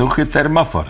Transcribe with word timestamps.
Suchy 0.00 0.26
termofor. 0.26 0.86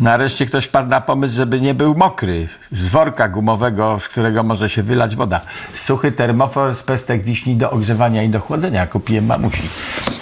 Nareszcie 0.00 0.46
ktoś 0.46 0.64
wpadł 0.64 0.90
na 0.90 1.00
pomysł, 1.00 1.36
żeby 1.36 1.60
nie 1.60 1.74
był 1.74 1.94
mokry. 1.94 2.48
Z 2.70 2.88
worka 2.88 3.28
gumowego, 3.28 4.00
z 4.00 4.08
którego 4.08 4.42
może 4.42 4.68
się 4.68 4.82
wylać 4.82 5.16
woda. 5.16 5.40
Suchy 5.74 6.12
termofor 6.12 6.74
z 6.74 6.82
pestek 6.82 7.22
wiśni 7.22 7.56
do 7.56 7.70
ogrzewania 7.70 8.22
i 8.22 8.28
do 8.28 8.40
chłodzenia. 8.40 8.86
Kupiłem 8.86 9.26
mamusi. 9.26 9.62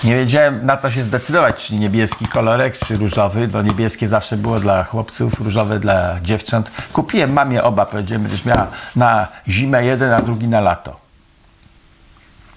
Nie 0.04 0.16
wiedziałem 0.16 0.66
na 0.66 0.76
co 0.76 0.90
się 0.90 1.02
zdecydować, 1.02 1.66
czy 1.66 1.74
niebieski 1.74 2.26
kolorek, 2.26 2.78
czy 2.78 2.96
różowy. 2.96 3.48
Bo 3.48 3.62
niebieskie 3.62 4.08
zawsze 4.08 4.36
było 4.36 4.60
dla 4.60 4.84
chłopców, 4.84 5.40
różowe 5.40 5.80
dla 5.80 6.20
dziewcząt. 6.20 6.70
Kupiłem 6.92 7.32
mamie 7.32 7.62
oba, 7.62 7.86
powiedziałem, 7.86 8.22
będziesz 8.22 8.44
miała 8.44 8.66
na 8.96 9.28
zimę 9.48 9.84
jeden, 9.84 10.12
a 10.12 10.22
drugi 10.22 10.48
na 10.48 10.60
lato. 10.60 11.00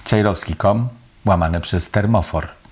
Cejrowski.com, 0.04 0.88
łamane 1.26 1.62
przez 1.62 1.92
termofor. 1.92 2.65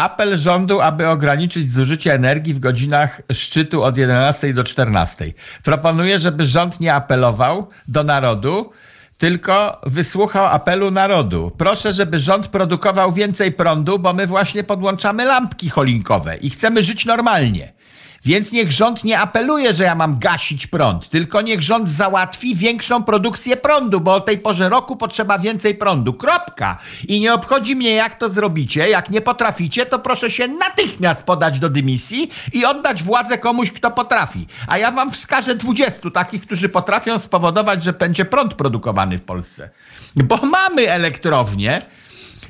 Apel 0.00 0.38
rządu, 0.38 0.80
aby 0.80 1.08
ograniczyć 1.08 1.72
zużycie 1.72 2.14
energii 2.14 2.54
w 2.54 2.58
godzinach 2.58 3.22
szczytu 3.32 3.82
od 3.82 3.96
11 3.96 4.54
do 4.54 4.64
14. 4.64 5.32
Proponuję, 5.64 6.18
żeby 6.18 6.46
rząd 6.46 6.80
nie 6.80 6.94
apelował 6.94 7.68
do 7.88 8.04
narodu, 8.04 8.72
tylko 9.18 9.80
wysłuchał 9.86 10.46
apelu 10.46 10.90
narodu. 10.90 11.52
Proszę, 11.58 11.92
żeby 11.92 12.20
rząd 12.20 12.48
produkował 12.48 13.12
więcej 13.12 13.52
prądu, 13.52 13.98
bo 13.98 14.12
my 14.12 14.26
właśnie 14.26 14.64
podłączamy 14.64 15.24
lampki 15.24 15.70
cholinkowe 15.70 16.36
i 16.36 16.50
chcemy 16.50 16.82
żyć 16.82 17.06
normalnie. 17.06 17.72
Więc 18.24 18.52
niech 18.52 18.72
rząd 18.72 19.04
nie 19.04 19.18
apeluje, 19.18 19.72
że 19.74 19.84
ja 19.84 19.94
mam 19.94 20.18
gasić 20.18 20.66
prąd, 20.66 21.08
tylko 21.08 21.40
niech 21.40 21.62
rząd 21.62 21.88
załatwi 21.88 22.54
większą 22.54 23.02
produkcję 23.02 23.56
prądu, 23.56 24.00
bo 24.00 24.14
o 24.14 24.20
tej 24.20 24.38
porze 24.38 24.68
roku 24.68 24.96
potrzeba 24.96 25.38
więcej 25.38 25.74
prądu. 25.74 26.12
Kropka. 26.12 26.78
I 27.08 27.20
nie 27.20 27.34
obchodzi 27.34 27.76
mnie, 27.76 27.90
jak 27.90 28.18
to 28.18 28.28
zrobicie. 28.28 28.88
Jak 28.88 29.10
nie 29.10 29.20
potraficie, 29.20 29.86
to 29.86 29.98
proszę 29.98 30.30
się 30.30 30.48
natychmiast 30.48 31.26
podać 31.26 31.60
do 31.60 31.70
dymisji 31.70 32.30
i 32.52 32.64
oddać 32.64 33.02
władzę 33.02 33.38
komuś, 33.38 33.72
kto 33.72 33.90
potrafi. 33.90 34.46
A 34.66 34.78
ja 34.78 34.90
wam 34.90 35.10
wskażę 35.10 35.54
20 35.54 36.10
takich, 36.10 36.42
którzy 36.42 36.68
potrafią 36.68 37.18
spowodować, 37.18 37.84
że 37.84 37.92
będzie 37.92 38.24
prąd 38.24 38.54
produkowany 38.54 39.18
w 39.18 39.22
Polsce. 39.22 39.70
Bo 40.16 40.36
mamy 40.36 40.90
elektrownie, 40.90 41.82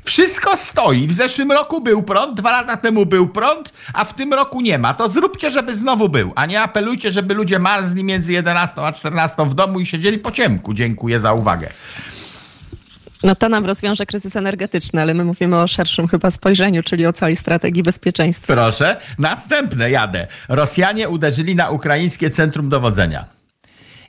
wszystko 0.04 0.56
stoi. 0.56 1.06
W 1.06 1.12
zeszłym 1.12 1.52
roku 1.52 1.80
był 1.80 2.02
prąd, 2.02 2.36
dwa 2.36 2.50
lata 2.50 2.76
temu 2.76 3.06
był 3.06 3.28
prąd, 3.28 3.72
a 3.94 4.04
w 4.04 4.14
tym 4.14 4.34
roku 4.34 4.60
nie 4.60 4.78
ma. 4.78 4.94
To 4.94 5.08
zróbcie, 5.08 5.50
żeby 5.50 5.76
znowu 5.76 6.08
był, 6.08 6.32
a 6.34 6.46
nie 6.46 6.62
apelujcie, 6.62 7.10
żeby 7.10 7.34
ludzie 7.34 7.58
marzli 7.58 8.04
między 8.04 8.32
11 8.32 8.80
a 8.80 8.92
14 8.92 9.46
w 9.46 9.54
domu 9.54 9.80
i 9.80 9.86
siedzieli 9.86 10.18
po 10.18 10.32
ciemku. 10.32 10.74
Dziękuję 10.74 11.20
za 11.20 11.32
uwagę. 11.32 11.68
No 13.22 13.34
to 13.34 13.48
nam 13.48 13.66
rozwiąże 13.66 14.06
kryzys 14.06 14.36
energetyczny, 14.36 15.00
ale 15.00 15.14
my 15.14 15.24
mówimy 15.24 15.56
o 15.56 15.66
szerszym 15.66 16.08
chyba 16.08 16.30
spojrzeniu, 16.30 16.82
czyli 16.82 17.06
o 17.06 17.12
całej 17.12 17.36
strategii 17.36 17.82
bezpieczeństwa. 17.82 18.54
Proszę. 18.54 18.96
Następne 19.18 19.90
jadę. 19.90 20.26
Rosjanie 20.48 21.08
uderzyli 21.08 21.56
na 21.56 21.70
ukraińskie 21.70 22.30
centrum 22.30 22.68
dowodzenia. 22.68 23.39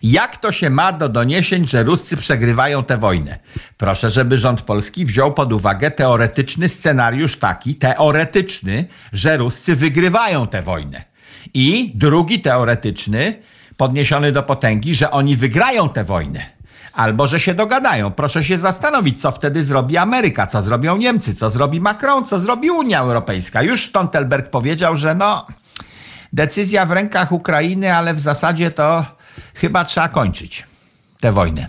Jak 0.03 0.37
to 0.37 0.51
się 0.51 0.69
ma 0.69 0.93
do 0.93 1.09
doniesień, 1.09 1.67
że 1.67 1.83
Ruscy 1.83 2.17
przegrywają 2.17 2.83
tę 2.83 2.97
wojnę? 2.97 3.39
Proszę, 3.77 4.09
żeby 4.09 4.37
rząd 4.37 4.61
polski 4.61 5.05
wziął 5.05 5.33
pod 5.33 5.53
uwagę 5.53 5.91
teoretyczny 5.91 6.69
scenariusz 6.69 7.35
taki, 7.35 7.75
teoretyczny, 7.75 8.85
że 9.13 9.37
Ruscy 9.37 9.75
wygrywają 9.75 10.47
tę 10.47 10.61
wojnę. 10.61 11.03
I 11.53 11.91
drugi 11.95 12.39
teoretyczny, 12.41 13.41
podniesiony 13.77 14.31
do 14.31 14.43
potęgi, 14.43 14.95
że 14.95 15.11
oni 15.11 15.35
wygrają 15.35 15.89
tę 15.89 16.03
wojnę. 16.03 16.45
Albo 16.93 17.27
że 17.27 17.39
się 17.39 17.53
dogadają. 17.53 18.11
Proszę 18.11 18.43
się 18.43 18.57
zastanowić, 18.57 19.21
co 19.21 19.31
wtedy 19.31 19.63
zrobi 19.63 19.97
Ameryka, 19.97 20.47
co 20.47 20.61
zrobią 20.61 20.97
Niemcy, 20.97 21.35
co 21.35 21.49
zrobi 21.49 21.79
Macron, 21.79 22.25
co 22.25 22.39
zrobi 22.39 22.71
Unia 22.71 22.99
Europejska. 22.99 23.63
Już 23.63 23.85
Stoltenberg 23.85 24.49
powiedział, 24.49 24.97
że 24.97 25.15
no, 25.15 25.47
decyzja 26.33 26.85
w 26.85 26.91
rękach 26.91 27.31
Ukrainy, 27.31 27.95
ale 27.95 28.13
w 28.13 28.19
zasadzie 28.19 28.71
to 28.71 29.05
chyba 29.53 29.85
trzeba 29.85 30.09
kończyć 30.09 30.67
tę 31.19 31.31
wojnę. 31.31 31.67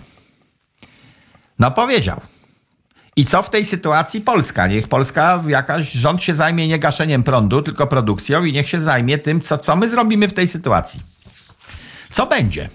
No 1.59 1.71
powiedział. 1.71 2.21
I 3.15 3.25
co 3.25 3.43
w 3.43 3.49
tej 3.49 3.65
sytuacji 3.65 4.21
Polska? 4.21 4.67
Niech 4.67 4.87
Polska, 4.87 5.43
jakaś 5.47 5.91
rząd 5.91 6.23
się 6.23 6.35
zajmie 6.35 6.67
nie 6.67 6.79
gaszeniem 6.79 7.23
prądu, 7.23 7.61
tylko 7.61 7.87
produkcją 7.87 8.43
i 8.43 8.53
niech 8.53 8.69
się 8.69 8.81
zajmie 8.81 9.17
tym, 9.17 9.41
co, 9.41 9.57
co 9.57 9.75
my 9.75 9.89
zrobimy 9.89 10.27
w 10.27 10.33
tej 10.33 10.47
sytuacji. 10.47 10.99
Co 12.11 12.25
będzie? 12.25 12.69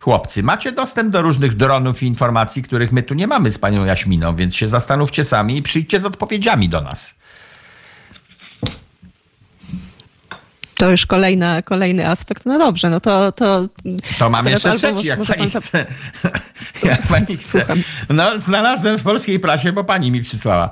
Chłopcy, 0.00 0.42
macie 0.42 0.72
dostęp 0.72 1.10
do 1.10 1.22
różnych 1.22 1.56
dronów 1.56 2.02
i 2.02 2.06
informacji, 2.06 2.62
których 2.62 2.92
my 2.92 3.02
tu 3.02 3.14
nie 3.14 3.26
mamy 3.26 3.52
z 3.52 3.58
panią 3.58 3.84
Jaśminą, 3.84 4.36
więc 4.36 4.56
się 4.56 4.68
zastanówcie 4.68 5.24
sami 5.24 5.56
i 5.56 5.62
przyjdźcie 5.62 6.00
z 6.00 6.04
odpowiedziami 6.04 6.68
do 6.68 6.80
nas. 6.80 7.14
To 10.84 10.90
już 10.90 11.06
kolejna, 11.06 11.62
kolejny 11.62 12.08
aspekt. 12.08 12.46
No 12.46 12.58
dobrze, 12.58 12.90
no 12.90 13.00
to... 13.00 13.32
To, 13.32 13.68
to 14.18 14.30
mam 14.30 14.46
jeszcze 14.46 14.76
trzeci, 14.76 15.06
jak 15.06 15.22
pani 15.22 15.50
pan... 15.50 15.62
chce. 15.62 15.86
jak 16.90 17.02
pani 17.02 17.36
chce. 17.36 17.66
No, 18.10 18.40
znalazłem 18.40 18.98
w 18.98 19.02
polskiej 19.02 19.40
prasie, 19.40 19.72
bo 19.72 19.84
pani 19.84 20.10
mi 20.10 20.22
przysłała. 20.22 20.70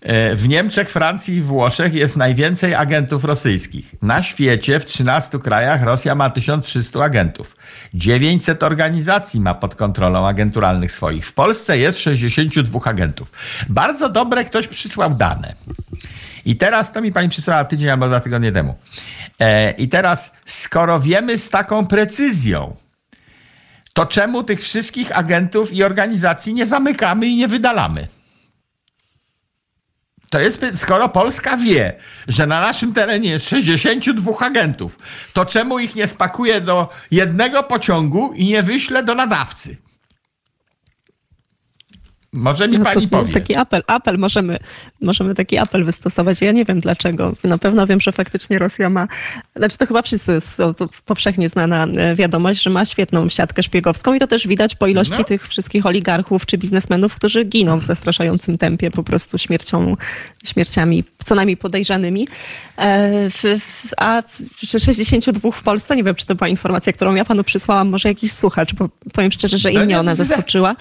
E, 0.00 0.34
w 0.36 0.48
Niemczech, 0.48 0.90
Francji 0.90 1.34
i 1.34 1.40
Włoszech 1.40 1.94
jest 1.94 2.16
najwięcej 2.16 2.74
agentów 2.74 3.24
rosyjskich. 3.24 3.94
Na 4.02 4.22
świecie, 4.22 4.80
w 4.80 4.86
13 4.86 5.38
krajach, 5.38 5.82
Rosja 5.82 6.14
ma 6.14 6.30
1300 6.30 7.04
agentów. 7.04 7.56
900 7.94 8.62
organizacji 8.62 9.40
ma 9.40 9.54
pod 9.54 9.74
kontrolą 9.74 10.26
agenturalnych 10.26 10.92
swoich. 10.92 11.26
W 11.26 11.32
Polsce 11.32 11.78
jest 11.78 11.98
62 11.98 12.80
agentów. 12.84 13.32
Bardzo 13.68 14.08
dobre 14.08 14.44
ktoś 14.44 14.68
przysłał 14.68 15.14
dane. 15.14 15.54
I 16.46 16.56
teraz 16.56 16.92
to 16.92 17.02
mi 17.02 17.12
pani 17.12 17.28
przysłała 17.28 17.64
tydzień 17.64 17.88
albo 17.90 18.06
dwa 18.06 18.20
tygodnie 18.20 18.52
temu. 18.52 18.74
E, 19.40 19.70
I 19.70 19.88
teraz, 19.88 20.32
skoro 20.46 21.00
wiemy 21.00 21.38
z 21.38 21.48
taką 21.48 21.86
precyzją, 21.86 22.76
to 23.92 24.06
czemu 24.06 24.42
tych 24.42 24.62
wszystkich 24.62 25.18
agentów 25.18 25.72
i 25.72 25.84
organizacji 25.84 26.54
nie 26.54 26.66
zamykamy 26.66 27.26
i 27.26 27.36
nie 27.36 27.48
wydalamy? 27.48 28.08
To 30.30 30.40
jest, 30.40 30.60
skoro 30.76 31.08
Polska 31.08 31.56
wie, 31.56 31.92
że 32.28 32.46
na 32.46 32.60
naszym 32.60 32.94
terenie 32.94 33.30
jest 33.30 33.48
62 33.48 34.38
agentów, 34.38 34.98
to 35.32 35.46
czemu 35.46 35.78
ich 35.78 35.94
nie 35.94 36.06
spakuje 36.06 36.60
do 36.60 36.88
jednego 37.10 37.62
pociągu 37.62 38.32
i 38.32 38.44
nie 38.44 38.62
wyśle 38.62 39.02
do 39.02 39.14
nadawcy? 39.14 39.76
Może 42.34 42.68
mi 42.68 42.78
no 42.78 42.84
pani 42.84 43.08
powie. 43.08 43.32
Taki 43.32 43.54
apel, 43.54 43.82
apel 43.86 44.18
możemy, 44.18 44.56
możemy 45.00 45.34
taki 45.34 45.58
apel 45.58 45.84
wystosować. 45.84 46.40
Ja 46.40 46.52
nie 46.52 46.64
wiem 46.64 46.80
dlaczego. 46.80 47.32
Na 47.44 47.58
pewno 47.58 47.86
wiem, 47.86 48.00
że 48.00 48.12
faktycznie 48.12 48.58
Rosja 48.58 48.90
ma, 48.90 49.08
znaczy 49.56 49.78
to 49.78 49.86
chyba 49.86 50.02
wszyscy 50.02 50.32
jest 50.32 50.62
powszechnie 51.04 51.48
znana 51.48 51.86
e, 51.86 52.14
wiadomość, 52.14 52.62
że 52.62 52.70
ma 52.70 52.84
świetną 52.84 53.28
siatkę 53.28 53.62
szpiegowską 53.62 54.14
i 54.14 54.18
to 54.18 54.26
też 54.26 54.46
widać 54.46 54.74
po 54.74 54.86
ilości 54.86 55.18
no. 55.18 55.24
tych 55.24 55.48
wszystkich 55.48 55.86
oligarchów 55.86 56.46
czy 56.46 56.58
biznesmenów, 56.58 57.14
którzy 57.14 57.44
giną 57.44 57.78
w 57.78 57.84
zastraszającym 57.84 58.58
tempie 58.58 58.90
po 58.90 59.02
prostu 59.02 59.38
śmiercią, 59.38 59.96
śmierciami 60.44 61.04
co 61.24 61.34
najmniej 61.34 61.56
podejrzanymi. 61.56 62.28
E, 62.78 63.10
a 63.96 64.22
62 64.78 65.50
w 65.50 65.62
Polsce, 65.62 65.96
nie 65.96 66.04
wiem, 66.04 66.14
czy 66.14 66.26
to 66.26 66.34
była 66.34 66.48
informacja, 66.48 66.92
którą 66.92 67.14
ja 67.14 67.24
panu 67.24 67.44
przysłałam, 67.44 67.88
może 67.88 68.08
jakiś 68.08 68.32
słuchacz, 68.32 68.74
bo 68.74 68.88
powiem 69.12 69.30
szczerze, 69.30 69.58
że 69.58 69.72
i 69.72 69.78
mnie 69.78 70.00
ona 70.00 70.14
zaskoczyła 70.14 70.76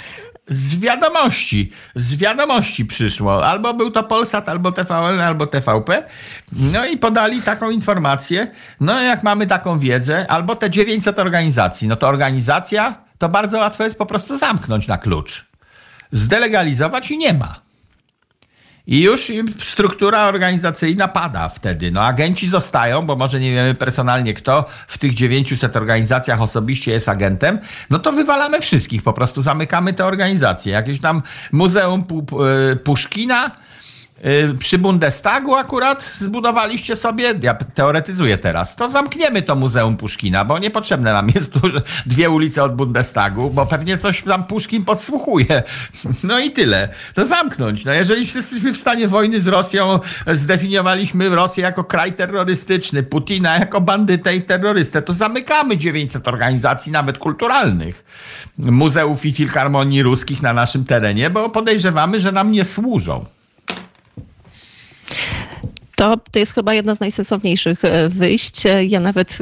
z 0.47 0.79
wiadomości, 0.79 1.71
z 1.95 2.15
wiadomości 2.15 2.85
przyszło. 2.85 3.45
Albo 3.45 3.73
był 3.73 3.91
to 3.91 4.03
Polsat, 4.03 4.49
albo 4.49 4.71
TVN, 4.71 5.21
albo 5.21 5.47
TVP. 5.47 6.03
No 6.51 6.85
i 6.85 6.97
podali 6.97 7.41
taką 7.41 7.69
informację. 7.69 8.47
No 8.79 9.01
jak 9.01 9.23
mamy 9.23 9.47
taką 9.47 9.79
wiedzę, 9.79 10.25
albo 10.29 10.55
te 10.55 10.69
900 10.69 11.19
organizacji, 11.19 11.87
no 11.87 11.95
to 11.95 12.07
organizacja 12.07 12.95
to 13.17 13.29
bardzo 13.29 13.57
łatwo 13.57 13.83
jest 13.83 13.97
po 13.97 14.05
prostu 14.05 14.37
zamknąć 14.37 14.87
na 14.87 14.97
klucz. 14.97 15.45
Zdelegalizować 16.11 17.11
i 17.11 17.17
nie 17.17 17.33
ma. 17.33 17.61
I 18.87 19.01
już 19.01 19.31
struktura 19.63 20.23
organizacyjna 20.23 21.07
pada 21.07 21.49
wtedy. 21.49 21.91
No, 21.91 22.01
agenci 22.01 22.49
zostają, 22.49 23.05
bo 23.05 23.15
może 23.15 23.39
nie 23.39 23.51
wiemy 23.51 23.75
personalnie 23.75 24.33
kto 24.33 24.65
w 24.87 24.97
tych 24.97 25.13
900 25.13 25.75
organizacjach 25.75 26.41
osobiście 26.41 26.91
jest 26.91 27.09
agentem. 27.09 27.59
No 27.89 27.99
to 27.99 28.11
wywalamy 28.11 28.61
wszystkich, 28.61 29.03
po 29.03 29.13
prostu 29.13 29.41
zamykamy 29.41 29.93
te 29.93 30.05
organizacje. 30.05 30.73
Jakieś 30.73 31.01
tam 31.01 31.21
Muzeum 31.51 32.05
Puszkina 32.83 33.51
Y, 33.59 33.62
przy 34.59 34.77
Bundestagu 34.77 35.55
akurat 35.55 36.11
zbudowaliście 36.17 36.95
sobie, 36.95 37.33
ja 37.41 37.53
teoretyzuję 37.53 38.37
teraz, 38.37 38.75
to 38.75 38.89
zamkniemy 38.89 39.41
to 39.41 39.55
Muzeum 39.55 39.97
Puszkina, 39.97 40.45
bo 40.45 40.59
niepotrzebne 40.59 41.13
nam 41.13 41.29
jest 41.35 41.53
dwie 42.05 42.29
ulice 42.29 42.63
od 42.63 42.75
Bundestagu, 42.75 43.49
bo 43.49 43.65
pewnie 43.65 43.97
coś 43.97 44.21
tam 44.21 44.43
Puszkin 44.43 44.85
podsłuchuje. 44.85 45.63
No 46.23 46.39
i 46.39 46.51
tyle. 46.51 46.89
To 47.13 47.25
zamknąć. 47.25 47.85
No 47.85 47.93
jeżeli 47.93 48.27
jesteśmy 48.35 48.73
w 48.73 48.77
stanie 48.77 49.07
wojny 49.07 49.41
z 49.41 49.47
Rosją, 49.47 49.99
zdefiniowaliśmy 50.27 51.29
Rosję 51.29 51.63
jako 51.63 51.83
kraj 51.83 52.13
terrorystyczny, 52.13 53.03
Putina 53.03 53.57
jako 53.59 53.81
bandytę 53.81 54.35
i 54.35 54.41
terrorystę, 54.41 55.01
to 55.01 55.13
zamykamy 55.13 55.77
900 55.77 56.27
organizacji, 56.27 56.91
nawet 56.91 57.17
kulturalnych, 57.17 58.05
muzeów 58.57 59.25
i 59.25 59.31
filharmonii 59.31 60.03
ruskich 60.03 60.41
na 60.41 60.53
naszym 60.53 60.85
terenie, 60.85 61.29
bo 61.29 61.49
podejrzewamy, 61.49 62.19
że 62.19 62.31
nam 62.31 62.51
nie 62.51 62.65
służą. 62.65 63.25
To, 66.03 66.17
to 66.31 66.39
jest 66.39 66.53
chyba 66.53 66.73
jedno 66.73 66.95
z 66.95 66.99
najsensowniejszych 66.99 67.81
wyjść. 68.09 68.63
Ja 68.87 68.99
nawet 68.99 69.37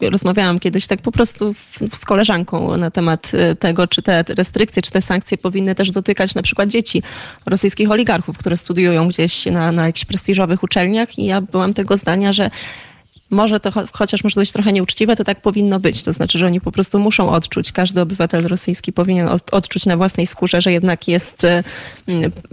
rozmawiałam 0.00 0.58
kiedyś 0.58 0.86
tak 0.86 1.02
po 1.02 1.12
prostu 1.12 1.54
z 1.92 2.04
koleżanką 2.04 2.76
na 2.76 2.90
temat 2.90 3.32
tego, 3.58 3.86
czy 3.86 4.02
te 4.02 4.24
restrykcje, 4.28 4.82
czy 4.82 4.90
te 4.90 5.02
sankcje 5.02 5.38
powinny 5.38 5.74
też 5.74 5.90
dotykać 5.90 6.34
na 6.34 6.42
przykład 6.42 6.68
dzieci 6.68 7.02
rosyjskich 7.46 7.90
oligarchów, 7.90 8.38
które 8.38 8.56
studiują 8.56 9.08
gdzieś 9.08 9.46
na, 9.46 9.72
na 9.72 9.86
jakichś 9.86 10.04
prestiżowych 10.04 10.62
uczelniach 10.62 11.18
i 11.18 11.24
ja 11.24 11.40
byłam 11.40 11.74
tego 11.74 11.96
zdania, 11.96 12.32
że 12.32 12.50
może 13.30 13.60
to, 13.60 13.70
chociaż 13.92 14.24
może 14.24 14.40
być 14.40 14.52
trochę 14.52 14.72
nieuczciwe, 14.72 15.16
to 15.16 15.24
tak 15.24 15.40
powinno 15.40 15.80
być. 15.80 16.02
To 16.02 16.12
znaczy, 16.12 16.38
że 16.38 16.46
oni 16.46 16.60
po 16.60 16.72
prostu 16.72 16.98
muszą 16.98 17.30
odczuć, 17.30 17.72
każdy 17.72 18.00
obywatel 18.00 18.46
rosyjski 18.46 18.92
powinien 18.92 19.28
odczuć 19.52 19.86
na 19.86 19.96
własnej 19.96 20.26
skórze, 20.26 20.60
że 20.60 20.72
jednak 20.72 21.08
jest 21.08 21.44
e, 21.44 21.62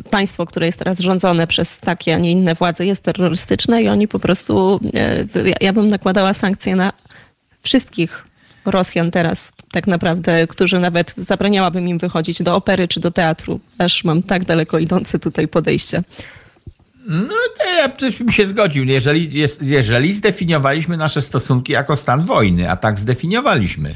państwo, 0.10 0.46
które 0.46 0.66
jest 0.66 0.80
teraz 0.80 1.00
rządzone 1.00 1.48
przez 1.48 1.80
takie, 1.80 2.16
a 2.16 2.18
nie 2.18 2.32
inne 2.32 2.56
władze, 2.56 2.86
jest 2.86 3.04
terrorystyczne 3.04 3.84
i 3.84 3.90
oni 3.90 4.08
po 4.08 4.20
prostu, 4.20 4.80
e, 4.94 5.26
ja 5.62 5.74
bym 5.74 5.88
nakładała 5.88 6.34
sankcje 6.34 6.76
na 6.76 6.94
wszystkich 7.62 8.26
Rosjan 8.66 9.12
teraz, 9.12 9.54
tak 9.72 9.88
naprawdę, 9.88 10.48
którzy 10.48 10.80
nawet 10.80 11.14
zabraniałabym 11.18 11.88
im 11.88 11.98
wychodzić 11.98 12.44
do 12.44 12.56
opery 12.56 12.88
czy 12.88 13.00
do 13.00 13.12
teatru, 13.12 13.60
aż 13.78 14.04
mam 14.04 14.24
tak 14.24 14.46
daleko 14.46 14.80
idące 14.80 15.20
tutaj 15.20 15.48
podejście. 15.48 16.04
No 17.08 17.36
to 17.58 17.70
ja 17.80 18.12
bym 18.20 18.32
się 18.32 18.46
zgodził. 18.46 18.86
Jeżeli, 18.86 19.44
jeżeli 19.62 20.14
zdefiniowaliśmy 20.14 20.98
nasze 20.98 21.22
stosunki 21.22 21.74
jako 21.74 21.96
stan 21.96 22.26
wojny, 22.26 22.72
a 22.72 22.76
tak 22.76 23.00
zdefiniowaliśmy, 23.00 23.96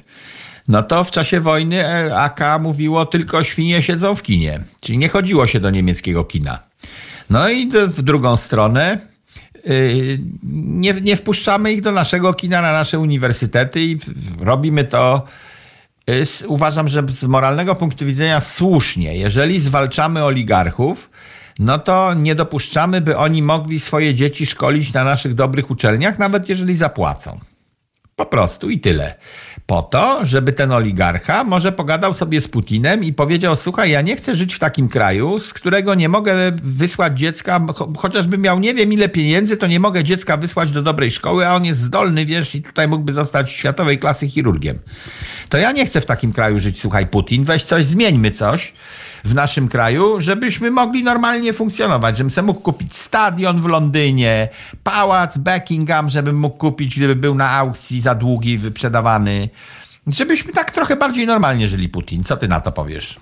no 0.68 0.83
to 0.83 1.04
w 1.04 1.12
czasie 1.12 1.42
wojny 1.42 1.86
e, 1.86 2.18
AK 2.18 2.39
mówiło 2.59 3.06
tylko 3.06 3.44
świnie 3.44 3.81
siedzą 3.81 4.15
w 4.15 4.24
kinie. 4.24 4.59
Czyli 4.80 4.98
nie 4.98 5.09
chodziło 5.09 5.48
się 5.48 5.59
do 5.59 5.69
niemieckiego 5.69 6.24
kina. 6.24 6.59
No 7.30 7.50
i 7.50 7.71
w 7.88 8.01
drugą 8.01 8.38
stronę 8.38 9.00
y, 9.69 10.19
nie, 10.54 10.94
nie 10.94 11.15
wpuszczamy 11.15 11.74
ich 11.74 11.81
do 11.81 11.92
naszego 11.92 12.33
kina, 12.33 12.62
na 12.62 12.71
nasze 12.71 13.00
uniwersytety 13.00 13.81
i 13.81 14.00
robimy 14.39 14.83
to 14.83 15.24
y, 16.09 16.48
uważam, 16.48 16.88
że 16.88 17.04
z 17.09 17.24
moralnego 17.24 17.75
punktu 17.75 18.06
widzenia 18.06 18.39
słusznie. 18.39 19.18
Jeżeli 19.18 19.59
zwalczamy 19.59 20.24
oligarchów, 20.24 21.09
no 21.59 21.80
to 21.80 22.13
nie 22.13 22.36
dopuszczamy, 22.36 23.01
by 23.01 23.18
oni 23.18 23.42
mogli 23.42 23.80
swoje 23.80 24.15
dzieci 24.15 24.45
szkolić 24.45 24.94
na 24.94 25.04
naszych 25.04 25.33
dobrych 25.33 25.71
uczelniach, 25.71 26.19
nawet 26.19 26.50
jeżeli 26.50 26.77
zapłacą. 26.77 27.39
Po 28.15 28.25
prostu 28.25 28.69
i 28.69 28.80
tyle. 28.80 29.15
Po 29.65 29.81
to, 29.81 30.25
żeby 30.25 30.54
ten 30.54 30.71
oligarcha 30.71 31.44
może 31.44 31.71
pogadał 31.71 32.13
sobie 32.13 32.42
z 32.42 32.48
Putinem 32.48 33.04
i 33.04 33.13
powiedział: 33.13 33.56
Słuchaj, 33.56 33.92
ja 33.92 34.01
nie 34.01 34.15
chcę 34.15 34.36
żyć 34.36 34.56
w 34.56 34.59
takim 34.59 34.88
kraju, 34.88 35.39
z 35.39 35.54
którego 35.54 35.95
nie 35.95 36.09
mogę 36.09 36.36
wysłać 36.63 37.19
dziecka, 37.19 37.65
chociażby 37.98 38.38
miał 38.38 38.59
nie 38.59 38.74
wiem 38.74 38.94
ile 38.94 39.09
pieniędzy, 39.09 39.57
to 39.57 39.68
nie 39.68 39.80
mogę 39.80 40.04
dziecka 40.04 40.38
wysłać 40.38 40.71
do 40.71 40.81
dobrej 40.81 41.12
szkoły, 41.12 41.48
a 41.48 41.56
on 41.56 41.65
jest 41.65 41.80
zdolny, 41.81 42.25
wiesz, 42.25 42.56
i 42.56 42.62
tutaj 42.62 42.88
mógłby 42.88 43.13
zostać 43.13 43.51
światowej 43.51 44.00
klasy 44.00 44.27
chirurgiem. 44.27 44.80
To 45.50 45.57
ja 45.57 45.71
nie 45.71 45.86
chcę 45.86 46.01
w 46.01 46.06
takim 46.06 46.33
kraju 46.33 46.59
żyć, 46.59 46.81
słuchaj, 46.81 47.07
Putin, 47.07 47.44
weź 47.44 47.63
coś, 47.63 47.86
zmieńmy 47.86 48.31
coś 48.31 48.74
w 49.27 49.35
naszym 49.35 49.68
kraju, 49.68 50.21
żebyśmy 50.21 50.71
mogli 50.71 51.03
normalnie 51.03 51.53
funkcjonować, 51.53 52.18
żebym 52.18 52.31
sobie 52.31 52.45
mógł 52.45 52.62
kupić 52.62 52.95
stadion 52.95 53.62
w 53.62 53.65
Londynie, 53.65 54.50
pałac 54.83 55.38
Buckingham, 55.38 56.09
żebym 56.09 56.39
mógł 56.39 56.57
kupić, 56.57 56.95
gdyby 56.95 57.15
był 57.15 57.35
na 57.35 57.51
aukcji 57.51 58.01
za 58.01 58.15
długi 58.15 58.57
wyprzedawany. 58.57 59.50
Żebyśmy 60.07 60.53
tak 60.53 60.71
trochę 60.71 60.95
bardziej 60.95 61.27
normalnie 61.27 61.68
żyli, 61.68 61.89
Putin. 61.89 62.24
Co 62.24 62.38
ty 62.38 62.47
na 62.47 62.59
to 62.59 62.71
powiesz? 62.71 63.19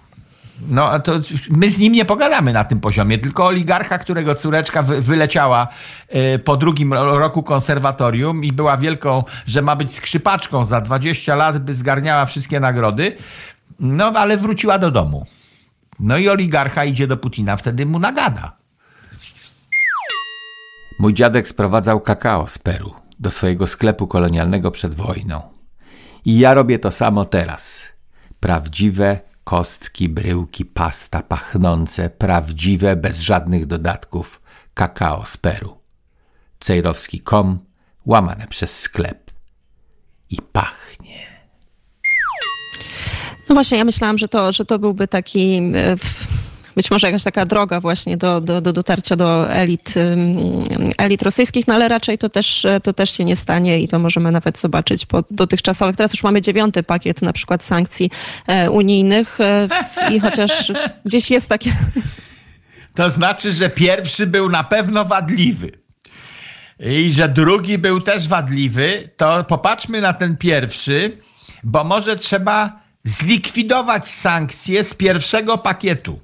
No, 0.70 1.00
to 1.00 1.12
my 1.50 1.70
z 1.70 1.80
nim 1.80 1.94
nie 1.94 2.06
pogadamy 2.06 2.54
na 2.54 2.64
tym 2.64 2.80
poziomie, 2.80 3.18
tylko 3.18 3.46
oligarcha, 3.46 3.98
którego 3.98 4.36
córeczka 4.36 4.84
wyleciała 4.84 5.68
y, 6.36 6.40
po 6.40 6.58
drugim 6.58 6.94
roku 6.94 7.44
konserwatorium 7.44 8.44
i 8.44 8.52
była 8.52 8.78
wielką, 8.78 9.24
że 9.48 9.62
ma 9.62 9.76
być 9.76 9.94
skrzypaczką 9.94 10.66
za 10.66 10.82
20 10.82 11.36
lat, 11.36 11.60
by 11.60 11.76
zgarniała 11.76 12.26
wszystkie 12.26 12.60
nagrody, 12.60 13.16
no 13.80 14.06
ale 14.16 14.38
wróciła 14.38 14.78
do 14.78 14.92
domu. 14.92 15.26
No 16.00 16.18
i 16.18 16.30
oligarcha 16.30 16.86
idzie 16.86 17.08
do 17.08 17.18
Putina, 17.18 17.58
wtedy 17.58 17.86
mu 17.86 18.00
nagada. 18.00 18.58
Mój 21.00 21.14
dziadek 21.14 21.48
sprowadzał 21.48 22.02
kakao 22.02 22.48
z 22.48 22.58
Peru 22.58 22.96
do 23.20 23.32
swojego 23.32 23.68
sklepu 23.68 24.08
kolonialnego 24.08 24.72
przed 24.72 24.96
wojną. 24.96 25.42
I 26.26 26.40
ja 26.40 26.54
robię 26.54 26.80
to 26.80 26.92
samo 26.92 27.26
teraz. 27.26 27.82
Prawdziwe 28.40 29.20
kostki, 29.44 30.10
bryłki, 30.10 30.66
pasta 30.66 31.22
pachnące, 31.22 32.10
prawdziwe, 32.10 32.96
bez 32.96 33.20
żadnych 33.20 33.66
dodatków, 33.66 34.42
kakao 34.74 35.26
z 35.26 35.38
Peru. 35.38 35.78
Cejrowski.com, 36.60 37.60
łamane 38.06 38.48
przez 38.48 38.80
sklep. 38.80 39.32
I 40.30 40.42
pachnie. 40.42 41.35
No 43.50 43.56
właśnie, 43.56 43.78
ja 43.78 43.84
myślałam, 43.84 44.18
że 44.18 44.28
to, 44.28 44.52
że 44.52 44.66
to 44.66 44.80
byłby 44.80 45.08
taki 45.08 45.62
e, 45.76 45.96
być 46.76 46.92
może 46.92 47.08
jakaś 47.08 47.24
taka 47.24 47.46
droga 47.46 47.80
właśnie 47.80 48.18
do, 48.18 48.42
do, 48.42 48.62
do 48.62 48.74
dotarcia 48.74 49.16
do 49.16 49.52
elit, 49.52 49.94
elit 50.98 51.22
rosyjskich, 51.22 51.68
no 51.68 51.74
ale 51.74 51.88
raczej 51.88 52.18
to 52.18 52.30
też, 52.30 52.66
to 52.84 52.94
też 52.94 53.18
się 53.18 53.26
nie 53.26 53.36
stanie 53.36 53.80
i 53.80 53.88
to 53.88 54.00
możemy 54.00 54.32
nawet 54.32 54.60
zobaczyć 54.60 55.06
po 55.06 55.24
dotychczasowych. 55.32 55.96
Teraz 55.96 56.14
już 56.14 56.24
mamy 56.24 56.42
dziewiąty 56.42 56.84
pakiet 56.84 57.22
na 57.22 57.34
przykład 57.34 57.64
sankcji 57.64 58.12
e, 58.48 58.72
unijnych 58.72 59.40
e, 59.42 59.68
i 60.12 60.20
chociaż 60.20 60.72
gdzieś 61.06 61.32
jest 61.32 61.50
takie... 61.50 61.76
To 62.96 63.12
znaczy, 63.12 63.54
że 63.54 63.70
pierwszy 63.70 64.28
był 64.28 64.50
na 64.50 64.64
pewno 64.64 65.06
wadliwy 65.06 65.72
i 66.80 67.14
że 67.14 67.30
drugi 67.30 67.78
był 67.78 68.02
też 68.02 68.28
wadliwy, 68.28 69.10
to 69.18 69.44
popatrzmy 69.44 70.02
na 70.02 70.14
ten 70.14 70.38
pierwszy, 70.38 71.18
bo 71.64 71.84
może 71.84 72.16
trzeba 72.16 72.85
zlikwidować 73.06 74.10
sankcje 74.10 74.84
z 74.84 74.94
pierwszego 74.94 75.58
pakietu. 75.58 76.20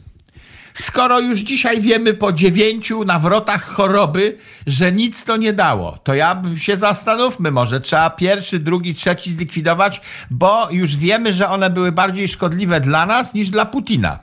Skoro 0.74 1.20
już 1.20 1.40
dzisiaj 1.40 1.82
wiemy 1.82 2.14
po 2.14 2.34
dziewięciu 2.34 3.04
nawrotach 3.04 3.64
choroby, 3.64 4.38
że 4.68 4.92
nic 4.92 5.24
to 5.24 5.38
nie 5.38 5.54
dało, 5.54 5.98
to 6.04 6.16
ja 6.16 6.42
się 6.58 6.78
zastanówmy, 6.78 7.52
może 7.52 7.82
trzeba 7.82 8.10
pierwszy, 8.10 8.60
drugi, 8.60 8.96
trzeci 8.96 9.32
zlikwidować, 9.32 10.02
bo 10.30 10.68
już 10.72 10.96
wiemy, 10.96 11.34
że 11.34 11.50
one 11.50 11.70
były 11.70 11.92
bardziej 11.92 12.28
szkodliwe 12.28 12.82
dla 12.82 13.06
nas 13.06 13.34
niż 13.34 13.50
dla 13.50 13.66
Putina. 13.66 14.20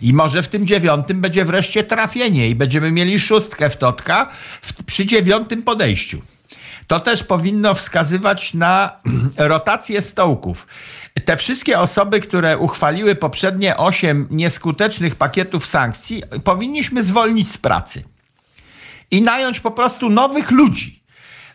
I 0.00 0.12
może 0.12 0.42
w 0.42 0.48
tym 0.48 0.66
dziewiątym 0.66 1.20
będzie 1.20 1.44
wreszcie 1.44 1.84
trafienie 1.84 2.48
i 2.48 2.54
będziemy 2.54 2.92
mieli 2.92 3.20
szóstkę 3.20 3.70
w 3.70 3.76
totka 3.76 4.28
w, 4.62 4.84
przy 4.84 5.06
dziewiątym 5.06 5.62
podejściu. 5.62 6.22
To 6.86 7.00
też 7.00 7.22
powinno 7.24 7.74
wskazywać 7.74 8.54
na 8.54 8.90
rotację 9.36 10.02
stołków 10.02 10.66
te 11.24 11.36
wszystkie 11.36 11.80
osoby, 11.80 12.20
które 12.20 12.58
uchwaliły 12.58 13.14
poprzednie 13.14 13.76
osiem 13.76 14.26
nieskutecznych 14.30 15.14
pakietów 15.14 15.66
sankcji, 15.66 16.22
powinniśmy 16.44 17.02
zwolnić 17.02 17.52
z 17.52 17.58
pracy 17.58 18.02
i 19.10 19.22
nająć 19.22 19.60
po 19.60 19.70
prostu 19.70 20.10
nowych 20.10 20.50
ludzi. 20.50 21.02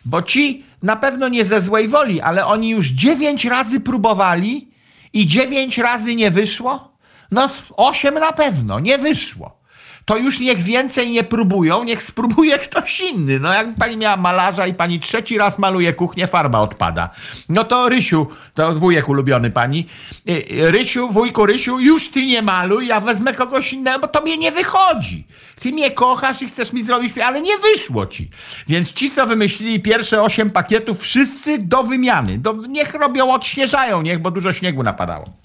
Bo 0.04 0.22
ci 0.22 0.64
na 0.82 0.96
pewno 0.96 1.28
nie 1.28 1.44
ze 1.44 1.60
złej 1.60 1.88
woli, 1.88 2.20
ale 2.20 2.46
oni 2.46 2.70
już 2.70 2.88
dziewięć 2.88 3.44
razy 3.44 3.80
próbowali 3.80 4.68
i 5.12 5.26
dziewięć 5.26 5.78
razy 5.78 6.14
nie 6.14 6.30
wyszło. 6.30 6.92
No, 7.30 7.50
osiem 7.76 8.14
na 8.14 8.32
pewno 8.32 8.80
nie 8.80 8.98
wyszło 8.98 9.61
to 10.04 10.16
już 10.16 10.40
niech 10.40 10.62
więcej 10.62 11.10
nie 11.10 11.24
próbują, 11.24 11.84
niech 11.84 12.02
spróbuje 12.02 12.58
ktoś 12.58 13.00
inny. 13.00 13.40
No 13.40 13.52
jak 13.52 13.74
pani 13.74 13.96
miała 13.96 14.16
malarza 14.16 14.66
i 14.66 14.74
pani 14.74 15.00
trzeci 15.00 15.38
raz 15.38 15.58
maluje 15.58 15.94
kuchnię, 15.94 16.26
farba 16.26 16.60
odpada. 16.60 17.10
No 17.48 17.64
to 17.64 17.88
Rysiu, 17.88 18.26
to 18.54 18.72
wujek 18.72 19.08
ulubiony 19.08 19.50
pani, 19.50 19.86
y, 20.28 20.32
y, 20.32 20.70
Rysiu, 20.70 21.08
wujku 21.08 21.46
Rysiu, 21.46 21.80
już 21.80 22.10
ty 22.10 22.26
nie 22.26 22.42
maluj, 22.42 22.86
ja 22.86 23.00
wezmę 23.00 23.34
kogoś 23.34 23.72
innego, 23.72 23.98
bo 23.98 24.08
to 24.08 24.22
mnie 24.22 24.38
nie 24.38 24.52
wychodzi. 24.52 25.26
Ty 25.60 25.72
mnie 25.72 25.90
kochasz 25.90 26.42
i 26.42 26.48
chcesz 26.48 26.72
mi 26.72 26.84
zrobić, 26.84 27.18
ale 27.18 27.42
nie 27.42 27.58
wyszło 27.58 28.06
ci. 28.06 28.30
Więc 28.68 28.92
ci, 28.92 29.10
co 29.10 29.26
wymyślili 29.26 29.80
pierwsze 29.80 30.22
osiem 30.22 30.50
pakietów, 30.50 31.00
wszyscy 31.00 31.58
do 31.58 31.82
wymiany. 31.82 32.38
Do, 32.38 32.52
niech 32.52 32.94
robią, 32.94 33.32
odśnieżają, 33.32 34.02
niech, 34.02 34.18
bo 34.18 34.30
dużo 34.30 34.52
śniegu 34.52 34.82
napadało. 34.82 35.42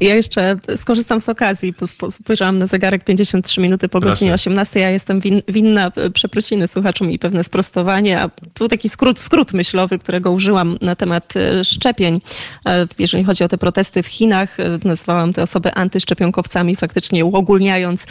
Ja 0.00 0.14
jeszcze 0.14 0.56
skorzystam 0.76 1.20
z 1.20 1.28
okazji, 1.28 1.74
bo 2.00 2.10
spojrzałam 2.10 2.58
na 2.58 2.66
zegarek 2.66 3.04
53 3.04 3.60
minuty 3.60 3.88
po 3.88 4.00
godzinie 4.00 4.30
Proszę. 4.30 4.50
18. 4.50 4.80
Ja 4.80 4.90
jestem 4.90 5.20
win, 5.20 5.42
winna 5.48 5.92
przeprosiny 6.14 6.68
słuchaczom 6.68 7.10
i 7.10 7.18
pewne 7.18 7.44
sprostowanie. 7.44 8.20
A 8.20 8.30
był 8.58 8.68
taki 8.68 8.88
skrót, 8.88 9.20
skrót 9.20 9.52
myślowy, 9.52 9.98
którego 9.98 10.30
użyłam 10.32 10.78
na 10.80 10.96
temat 10.96 11.34
e, 11.36 11.64
szczepień. 11.64 12.20
E, 12.66 12.86
jeżeli 12.98 13.24
chodzi 13.24 13.44
o 13.44 13.48
te 13.48 13.58
protesty 13.58 14.02
w 14.02 14.06
Chinach, 14.06 14.60
e, 14.60 14.78
nazwałam 14.84 15.32
te 15.32 15.42
osoby 15.42 15.74
antyszczepionkowcami, 15.74 16.76
faktycznie 16.76 17.24
uogólniając. 17.24 18.06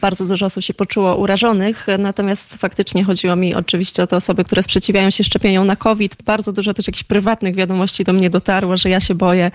Bardzo 0.00 0.26
dużo 0.26 0.46
osób 0.46 0.64
się 0.64 0.74
poczuło 0.74 1.16
urażonych, 1.16 1.86
natomiast 1.98 2.54
faktycznie 2.54 3.04
chodziło 3.04 3.36
mi 3.36 3.54
oczywiście 3.54 4.02
o 4.02 4.06
te 4.06 4.16
osoby, 4.16 4.44
które 4.44 4.62
sprzeciwiają 4.62 5.10
się 5.10 5.24
szczepieniom 5.24 5.66
na 5.66 5.76
COVID. 5.76 6.16
Bardzo 6.24 6.52
dużo 6.52 6.74
też 6.74 6.86
jakichś 6.86 7.04
prywatnych 7.04 7.54
wiadomości 7.54 8.04
do 8.04 8.12
mnie 8.12 8.30
dotarło, 8.30 8.76
że 8.76 8.90
ja 8.90 9.00
się 9.00 9.14
boję 9.14 9.50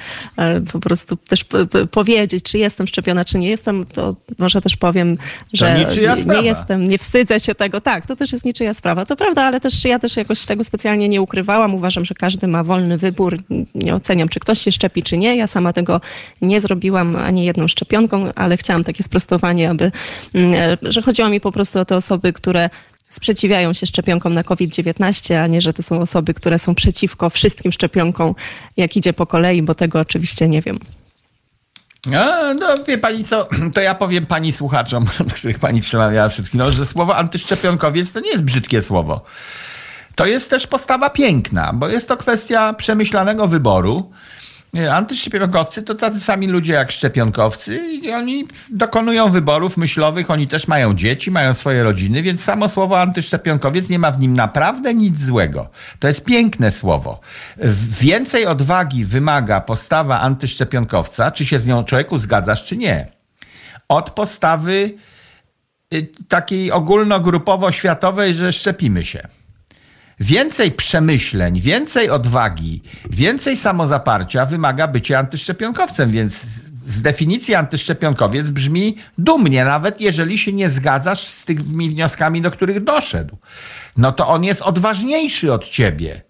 po 0.72 0.79
prostu 0.79 1.18
też 1.18 1.46
powiedzieć, 1.91 2.44
czy 2.44 2.58
jestem 2.58 2.88
szczepiona, 2.88 3.25
czy 3.25 3.38
nie 3.38 3.50
jestem, 3.50 3.86
to 3.86 4.15
może 4.38 4.62
też 4.62 4.77
powiem, 4.77 5.18
że 5.53 5.86
nie, 5.96 6.36
nie 6.36 6.41
jestem, 6.41 6.84
nie 6.88 6.98
wstydzę 6.98 7.39
się 7.39 7.56
tego. 7.56 7.82
Tak, 7.82 8.08
to 8.08 8.15
też 8.15 8.32
jest 8.32 8.46
niczyja 8.46 8.74
sprawa. 8.74 9.06
To 9.06 9.15
prawda, 9.15 9.44
ale 9.44 9.60
też 9.60 9.86
ja 9.86 10.00
też 10.00 10.18
jakoś 10.18 10.46
tego 10.46 10.63
specjalnie 10.63 11.10
nie 11.10 11.22
ukrywałam. 11.22 11.75
Uważam, 11.75 12.06
że 12.06 12.15
każdy 12.15 12.48
ma 12.48 12.63
wolny 12.63 12.98
wybór. 12.98 13.38
Nie 13.75 13.96
oceniam, 13.96 14.29
czy 14.29 14.39
ktoś 14.39 14.60
się 14.60 14.72
szczepi, 14.72 15.03
czy 15.03 15.18
nie. 15.18 15.36
Ja 15.36 15.48
sama 15.48 15.74
tego 15.74 16.01
nie 16.41 16.62
zrobiłam 16.62 17.15
ani 17.15 17.46
jedną 17.46 17.68
szczepionką, 17.68 18.34
ale 18.36 18.58
chciałam 18.58 18.84
takie 18.84 19.03
sprostowanie, 19.03 19.70
aby, 19.70 19.91
mm, 20.34 20.77
że 20.82 21.01
chodziło 21.01 21.29
mi 21.29 21.41
po 21.41 21.51
prostu 21.51 21.79
o 21.79 21.86
te 21.86 21.96
osoby, 21.96 22.34
które 22.34 22.70
sprzeciwiają 23.10 23.74
się 23.74 23.86
szczepionkom 23.86 24.34
na 24.34 24.44
COVID-19, 24.44 25.34
a 25.36 25.48
nie, 25.48 25.62
że 25.62 25.74
to 25.74 25.84
są 25.84 26.01
osoby, 26.01 26.34
które 26.34 26.60
są 26.60 26.75
przeciwko 26.75 27.30
wszystkim 27.30 27.72
szczepionkom, 27.72 28.36
jak 28.78 28.98
idzie 28.98 29.13
po 29.13 29.25
kolei, 29.25 29.62
bo 29.62 29.75
tego 29.75 30.00
oczywiście 30.00 30.48
nie 30.48 30.62
wiem. 30.62 30.80
A, 32.16 32.54
no 32.54 32.68
wie 32.88 32.98
pani 32.98 33.25
co, 33.25 33.48
to 33.74 33.82
ja 33.82 33.96
powiem 33.96 34.25
pani 34.25 34.51
słuchaczom, 34.51 35.06
których 35.36 35.60
pani 35.60 35.82
przemawiała 35.82 36.30
chwilą, 36.30 36.72
że 36.72 36.86
słowo 36.86 37.16
antyszczepionkowiec 37.16 38.12
to 38.12 38.20
nie 38.20 38.32
jest 38.32 38.44
brzydkie 38.44 38.82
słowo. 38.82 39.25
To 40.16 40.25
jest 40.25 40.50
też 40.50 40.68
postawa 40.68 41.10
piękna, 41.10 41.72
bo 41.74 41.89
jest 41.89 42.08
to 42.08 42.18
kwestia 42.18 42.74
przemyślanego 42.74 43.48
wyboru. 43.48 44.12
Antyszczepionkowcy 44.92 45.84
to 45.84 45.96
tacy 45.96 46.20
sami 46.20 46.48
ludzie 46.48 46.74
jak 46.74 46.92
szczepionkowcy 46.92 47.78
i 47.78 48.12
oni 48.12 48.48
dokonują 48.70 49.30
wyborów 49.30 49.78
myślowych, 49.78 50.32
oni 50.32 50.48
też 50.48 50.68
mają 50.68 50.94
dzieci, 50.94 51.32
mają 51.32 51.54
swoje 51.54 51.84
rodziny, 51.84 52.22
więc 52.22 52.44
samo 52.44 52.70
słowo 52.70 53.02
antyszczepionkowiec 53.02 53.90
nie 53.90 54.00
ma 54.00 54.12
w 54.12 54.20
nim 54.20 54.34
naprawdę 54.34 54.94
nic 54.94 55.20
złego. 55.20 55.70
To 56.00 56.08
jest 56.08 56.26
piękne 56.26 56.72
słowo. 56.72 57.20
Więcej 58.02 58.46
odwagi 58.46 59.06
wymaga 59.06 59.62
postawa 59.62 60.20
antyszczepionkowca, 60.20 61.32
czy 61.32 61.46
się 61.46 61.60
z 61.60 61.68
nią 61.68 61.84
człowieku 61.84 62.18
zgadzasz, 62.18 62.64
czy 62.64 62.78
nie. 62.78 63.08
Od 63.88 64.10
postawy 64.10 64.92
y, 65.94 66.08
takiej 66.28 66.72
ogólnogrupowo-światowej, 66.72 68.34
że 68.34 68.54
szczepimy 68.54 69.04
się 69.04 69.38
więcej 70.20 70.72
przemyśleń, 70.72 71.60
więcej 71.62 72.10
odwagi, 72.10 72.82
więcej 73.10 73.58
samozaparcia 73.58 74.46
wymaga 74.46 74.88
bycie 74.88 75.20
antyszczepionkowcem, 75.20 76.12
więc 76.12 76.46
z 76.86 77.02
definicji 77.02 77.56
antyszczepionkowiec 77.56 78.50
brzmi 78.50 78.98
dumnie, 79.18 79.66
nawet 79.66 80.02
jeżeli 80.02 80.38
się 80.38 80.54
nie 80.54 80.70
zgadzasz 80.70 81.28
z 81.28 81.46
tymi 81.46 81.90
wnioskami, 81.90 82.42
do 82.42 82.52
których 82.52 82.84
doszedł. 82.84 83.38
No 83.98 84.12
to 84.12 84.28
on 84.28 84.44
jest 84.44 84.62
odważniejszy 84.62 85.54
od 85.54 85.70
ciebie 85.70 86.28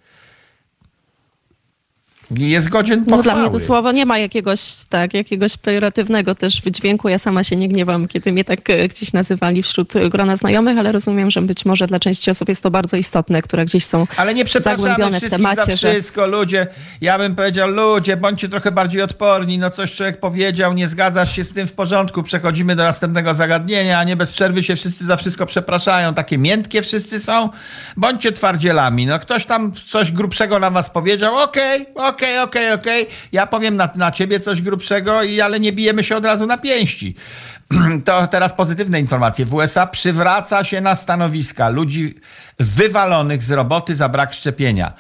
jest 2.38 2.70
godzien 2.70 3.06
pochwały. 3.06 3.18
No 3.18 3.24
dla 3.24 3.36
mnie 3.36 3.50
to 3.50 3.60
słowo 3.60 3.92
nie 3.92 4.06
ma 4.06 4.18
jakiegoś, 4.18 4.60
tak, 4.90 5.14
jakiegoś 5.14 5.58
pejoratywnego 5.58 6.36
też 6.36 6.62
wydźwięku. 6.62 7.10
Ja 7.10 7.20
sama 7.20 7.44
się 7.44 7.56
nie 7.56 7.68
gniewam, 7.68 8.08
kiedy 8.08 8.32
mnie 8.32 8.44
tak 8.44 8.70
e, 8.70 8.88
gdzieś 8.88 9.14
nazywali 9.14 9.64
wśród 9.64 9.94
grona 10.10 10.36
znajomych, 10.36 10.78
ale 10.78 10.92
rozumiem, 10.92 11.32
że 11.32 11.42
być 11.42 11.66
może 11.66 11.88
dla 11.88 12.00
części 12.00 12.32
osób 12.32 12.50
jest 12.50 12.64
to 12.64 12.72
bardzo 12.72 12.98
istotne, 12.98 13.42
które 13.42 13.66
gdzieś 13.66 13.86
są 13.86 14.08
Ale 14.18 14.34
nie 14.34 14.46
przepraszamy 14.46 15.20
w 15.20 15.30
temacie, 15.30 15.76
za 15.76 15.90
wszystko, 15.90 16.22
że... 16.22 16.28
ludzie. 16.28 16.68
Ja 17.02 17.18
bym 17.18 17.36
powiedział, 17.36 17.70
ludzie, 17.70 18.18
bądźcie 18.18 18.50
trochę 18.50 18.72
bardziej 18.72 19.02
odporni. 19.02 19.58
No 19.58 19.70
coś 19.70 19.92
człowiek 19.92 20.20
powiedział, 20.20 20.74
nie 20.74 20.88
zgadzasz 20.88 21.36
się 21.36 21.44
z 21.44 21.54
tym 21.54 21.68
w 21.68 21.74
porządku, 21.74 22.24
przechodzimy 22.24 22.76
do 22.76 22.84
następnego 22.84 23.34
zagadnienia, 23.34 24.00
a 24.00 24.04
nie 24.04 24.16
bez 24.16 24.32
przerwy 24.32 24.64
się 24.64 24.76
wszyscy 24.76 25.06
za 25.06 25.18
wszystko 25.18 25.46
przepraszają. 25.46 26.14
Takie 26.14 26.38
miętkie 26.38 26.82
wszyscy 26.82 27.20
są. 27.20 27.50
Bądźcie 27.98 28.32
twardzielami. 28.32 29.06
No 29.06 29.20
ktoś 29.20 29.46
tam 29.46 29.74
coś 29.90 30.12
grubszego 30.12 30.60
na 30.60 30.70
was 30.70 30.90
powiedział, 30.90 31.38
okej, 31.38 31.82
okay, 31.82 32.08
okej, 32.08 32.16
okay 32.16 32.19
okej, 32.20 32.40
okej, 32.40 32.74
okej, 32.74 33.08
ja 33.32 33.48
powiem 33.48 33.76
na, 33.76 33.90
na 33.96 34.12
ciebie 34.12 34.40
coś 34.40 34.62
grubszego, 34.62 35.24
i, 35.24 35.42
ale 35.42 35.60
nie 35.60 35.72
bijemy 35.74 36.04
się 36.04 36.18
od 36.18 36.26
razu 36.26 36.46
na 36.46 36.58
pięści. 36.58 37.16
To 38.06 38.28
teraz 38.28 38.54
pozytywne 38.54 39.00
informacje. 39.00 39.46
W 39.46 39.54
USA 39.54 39.88
przywraca 39.88 40.64
się 40.64 40.82
na 40.82 40.96
stanowiska 40.96 41.70
ludzi 41.70 42.16
wywalonych 42.60 43.44
z 43.44 43.52
roboty 43.52 43.96
za 43.96 44.10
brak 44.10 44.34
szczepienia. 44.34 44.94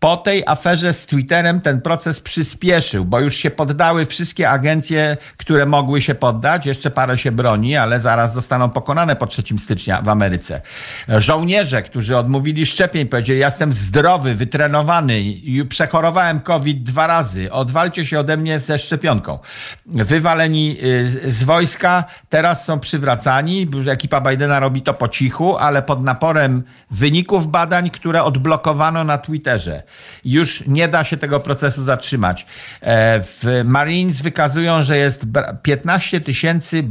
Po 0.00 0.16
tej 0.16 0.42
aferze 0.46 0.92
z 0.92 1.06
Twitterem 1.06 1.60
ten 1.60 1.80
proces 1.80 2.20
przyspieszył, 2.20 3.04
bo 3.04 3.20
już 3.20 3.36
się 3.36 3.50
poddały 3.50 4.06
wszystkie 4.06 4.50
agencje, 4.50 5.16
które 5.36 5.66
mogły 5.66 6.02
się 6.02 6.14
poddać. 6.14 6.66
Jeszcze 6.66 6.90
parę 6.90 7.18
się 7.18 7.32
broni, 7.32 7.76
ale 7.76 8.00
zaraz 8.00 8.34
zostaną 8.34 8.70
pokonane 8.70 9.16
po 9.16 9.26
3 9.26 9.42
stycznia 9.58 10.02
w 10.02 10.08
Ameryce. 10.08 10.60
Żołnierze, 11.08 11.82
którzy 11.82 12.16
odmówili 12.16 12.66
szczepień, 12.66 13.06
powiedzieli: 13.06 13.40
Ja 13.40 13.46
jestem 13.46 13.74
zdrowy, 13.74 14.34
wytrenowany, 14.34 15.24
przechorowałem 15.68 16.40
COVID 16.40 16.82
dwa 16.82 17.06
razy, 17.06 17.52
odwalcie 17.52 18.06
się 18.06 18.20
ode 18.20 18.36
mnie 18.36 18.58
ze 18.58 18.78
szczepionką. 18.78 19.38
Wywaleni 19.86 20.76
y, 21.24 21.32
z 21.32 21.44
wojska, 21.44 22.04
teraz 22.28 22.64
są 22.64 22.80
przywracani. 22.80 23.68
Ekipa 23.90 24.20
Bidena 24.20 24.60
robi 24.60 24.82
to 24.82 24.94
po 24.94 25.08
cichu, 25.08 25.56
ale 25.56 25.82
pod 25.82 26.04
naporem 26.04 26.62
wyników 26.90 27.50
badań, 27.50 27.90
które 27.90 28.24
odblokowano 28.24 29.04
na 29.04 29.18
Twitterze. 29.18 29.87
Już 30.24 30.66
nie 30.66 30.88
da 30.88 31.04
się 31.04 31.16
tego 31.16 31.40
procesu 31.40 31.82
zatrzymać. 31.82 32.46
E, 32.80 33.20
w 33.20 33.62
Marines 33.64 34.20
wykazują, 34.20 34.82
że 34.82 34.96
jest 34.96 35.26
15 35.62 36.20
tysięcy 36.20 36.84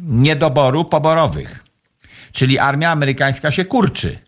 niedoboru 0.00 0.84
poborowych. 0.84 1.64
Czyli 2.32 2.58
armia 2.58 2.90
amerykańska 2.90 3.50
się 3.50 3.64
kurczy 3.64 4.18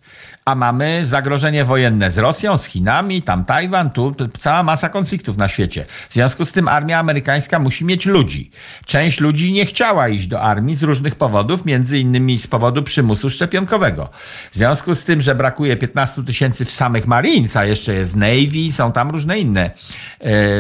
a 0.47 0.55
mamy 0.55 1.07
zagrożenie 1.07 1.65
wojenne 1.65 2.11
z 2.11 2.19
Rosją, 2.19 2.59
z 2.59 2.65
Chinami, 2.65 3.23
tam 3.23 3.45
Tajwan, 3.45 3.91
tu 3.91 4.15
cała 4.39 4.63
masa 4.63 4.89
konfliktów 4.89 5.37
na 5.37 5.49
świecie. 5.49 5.87
W 6.09 6.13
związku 6.15 6.45
z 6.45 6.53
tym 6.53 6.69
armia 6.69 6.99
amerykańska 6.99 7.59
musi 7.59 7.85
mieć 7.85 8.07
ludzi. 8.07 8.51
Część 8.85 9.21
ludzi 9.21 9.53
nie 9.53 9.67
chciała 9.67 10.09
iść 10.09 10.27
do 10.27 10.43
armii 10.43 10.75
z 10.75 10.83
różnych 10.83 11.15
powodów, 11.15 11.65
między 11.65 11.99
innymi 11.99 12.39
z 12.39 12.47
powodu 12.47 12.83
przymusu 12.83 13.31
szczepionkowego. 13.31 14.09
W 14.51 14.55
związku 14.55 14.95
z 14.95 15.05
tym, 15.05 15.23
że 15.23 15.35
brakuje 15.35 15.77
15 15.77 16.23
tysięcy 16.23 16.65
samych 16.65 17.07
Marines, 17.07 17.57
a 17.57 17.65
jeszcze 17.65 17.95
jest 17.95 18.17
Navy, 18.17 18.73
są 18.73 18.93
tam 18.93 19.11
różne 19.11 19.39
inne 19.39 19.71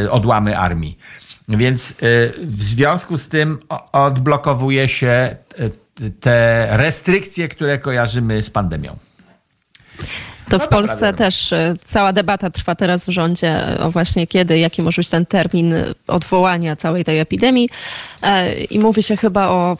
e, 0.04 0.10
odłamy 0.10 0.58
armii. 0.58 0.98
Więc 1.48 1.90
e, 1.90 1.94
w 2.40 2.62
związku 2.62 3.18
z 3.18 3.28
tym 3.28 3.58
odblokowuje 3.92 4.88
się 4.88 5.08
e, 5.08 5.36
te 6.20 6.68
restrykcje, 6.70 7.48
które 7.48 7.78
kojarzymy 7.78 8.42
z 8.42 8.50
pandemią. 8.50 8.96
To 10.48 10.58
no 10.58 10.64
w 10.64 10.68
Polsce 10.68 11.12
też 11.12 11.52
e, 11.52 11.74
cała 11.84 12.12
debata 12.12 12.50
trwa 12.50 12.74
teraz 12.74 13.04
w 13.04 13.08
rządzie 13.08 13.78
o 13.80 13.90
właśnie 13.90 14.26
kiedy, 14.26 14.58
jaki 14.58 14.82
może 14.82 15.00
być 15.00 15.10
ten 15.10 15.26
termin 15.26 15.74
odwołania 16.06 16.76
całej 16.76 17.04
tej 17.04 17.18
epidemii. 17.18 17.68
E, 18.22 18.54
I 18.54 18.78
mówi 18.78 19.02
się 19.02 19.16
chyba 19.16 19.48
o, 19.48 19.76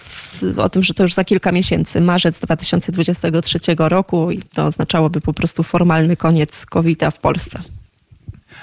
o 0.57 0.69
tym, 0.69 0.83
że 0.83 0.95
to 0.95 1.03
już 1.03 1.15
za 1.15 1.25
kilka 1.25 1.53
miesięcy, 1.53 2.01
marzec 2.01 2.41
2023 2.41 3.59
roku 3.79 4.31
i 4.31 4.43
to 4.43 4.65
oznaczałoby 4.65 5.21
po 5.21 5.33
prostu 5.33 5.63
formalny 5.63 6.17
koniec 6.17 6.67
COVID-a 6.67 7.11
w 7.11 7.19
Polsce. 7.19 7.63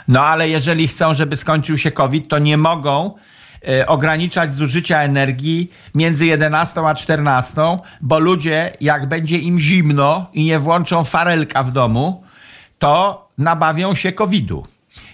No 0.07 0.21
ale 0.21 0.49
jeżeli 0.49 0.87
chcą, 0.87 1.13
żeby 1.13 1.37
skończył 1.37 1.77
się 1.77 1.91
COVID, 1.91 2.27
to 2.27 2.39
nie 2.39 2.57
mogą 2.57 3.13
ograniczać 3.87 4.55
zużycia 4.55 5.01
energii 5.01 5.71
między 5.95 6.25
11 6.25 6.81
a 6.81 6.95
14, 6.95 7.61
bo 8.01 8.19
ludzie, 8.19 8.71
jak 8.81 9.05
będzie 9.05 9.37
im 9.37 9.59
zimno 9.59 10.25
i 10.33 10.43
nie 10.43 10.59
włączą 10.59 11.03
farelka 11.03 11.63
w 11.63 11.71
domu, 11.71 12.23
to 12.79 13.23
nabawią 13.37 13.95
się 13.95 14.11
COVID-u. 14.11 14.67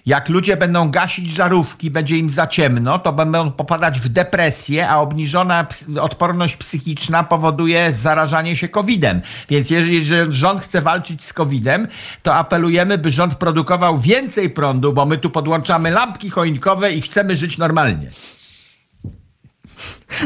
Jak 0.05 0.29
ludzie 0.29 0.57
będą 0.57 0.91
gasić 0.91 1.31
żarówki, 1.31 1.91
będzie 1.91 2.17
im 2.17 2.29
za 2.29 2.47
ciemno, 2.47 2.99
to 2.99 3.13
będą 3.13 3.51
popadać 3.51 3.99
w 3.99 4.09
depresję, 4.09 4.89
a 4.89 4.97
obniżona 4.97 5.67
odporność 6.01 6.55
psychiczna 6.55 7.23
powoduje 7.23 7.93
zarażanie 7.93 8.55
się 8.55 8.67
COVID-em. 8.67 9.21
Więc 9.49 9.69
jeżeli 9.69 10.05
rząd 10.29 10.61
chce 10.61 10.81
walczyć 10.81 11.23
z 11.23 11.33
COVID-em, 11.33 11.87
to 12.23 12.35
apelujemy, 12.35 12.97
by 12.97 13.11
rząd 13.11 13.35
produkował 13.35 13.97
więcej 13.97 14.49
prądu, 14.49 14.93
bo 14.93 15.05
my 15.05 15.17
tu 15.17 15.29
podłączamy 15.29 15.91
lampki 15.91 16.29
choinkowe 16.29 16.93
i 16.93 17.01
chcemy 17.01 17.35
żyć 17.35 17.57
normalnie. 17.57 18.09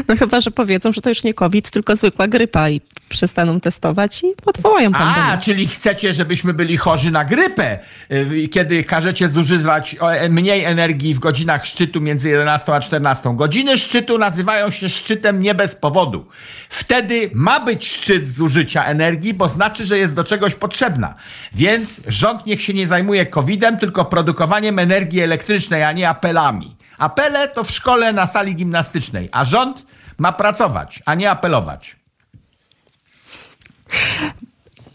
No 0.08 0.16
chyba, 0.16 0.40
że 0.40 0.50
powiedzą, 0.50 0.92
że 0.92 1.00
to 1.00 1.08
już 1.08 1.24
nie 1.24 1.34
COVID, 1.34 1.70
tylko 1.70 1.96
zwykła 1.96 2.28
grypa 2.28 2.70
i 2.70 2.80
przestaną 3.08 3.60
testować 3.60 4.22
i 4.22 4.26
odwołają 4.46 4.92
pandemię. 4.92 5.32
A, 5.32 5.38
czyli 5.38 5.68
chcecie, 5.68 6.14
żebyśmy 6.14 6.54
byli 6.54 6.76
chorzy 6.76 7.10
na 7.10 7.24
grypę, 7.24 7.78
y, 8.12 8.48
kiedy 8.48 8.84
każecie 8.84 9.28
zużywać 9.28 9.96
e, 10.00 10.28
mniej 10.28 10.64
energii 10.64 11.14
w 11.14 11.18
godzinach 11.18 11.66
szczytu 11.66 12.00
między 12.00 12.28
11 12.28 12.74
a 12.74 12.80
14. 12.80 13.36
Godziny 13.36 13.78
szczytu 13.78 14.18
nazywają 14.18 14.70
się 14.70 14.88
szczytem 14.88 15.40
nie 15.40 15.54
bez 15.54 15.74
powodu. 15.74 16.26
Wtedy 16.68 17.30
ma 17.34 17.60
być 17.60 17.88
szczyt 17.88 18.32
zużycia 18.32 18.84
energii, 18.84 19.34
bo 19.34 19.48
znaczy, 19.48 19.84
że 19.84 19.98
jest 19.98 20.14
do 20.14 20.24
czegoś 20.24 20.54
potrzebna. 20.54 21.14
Więc 21.52 22.00
rząd 22.06 22.46
niech 22.46 22.62
się 22.62 22.74
nie 22.74 22.86
zajmuje 22.86 23.26
COVID-em, 23.26 23.78
tylko 23.78 24.04
produkowaniem 24.04 24.78
energii 24.78 25.20
elektrycznej, 25.20 25.82
a 25.82 25.92
nie 25.92 26.08
apelami. 26.08 26.76
Apele 26.98 27.48
to 27.48 27.64
w 27.64 27.70
szkole 27.70 28.12
na 28.12 28.26
sali 28.26 28.54
gimnastycznej, 28.54 29.28
a 29.32 29.44
rząd 29.44 29.86
ma 30.18 30.32
pracować, 30.32 31.02
a 31.06 31.14
nie 31.14 31.30
apelować. 31.30 31.96